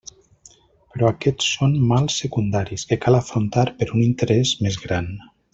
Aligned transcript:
Però 0.93 1.09
aquests 1.09 1.49
són 1.57 1.75
mals 1.93 2.17
secundaris 2.23 2.87
que 2.93 2.99
cal 3.07 3.21
afrontar 3.21 3.69
per 3.83 3.93
un 3.95 4.05
interès 4.11 4.59
més 4.67 4.85
gran. 4.89 5.17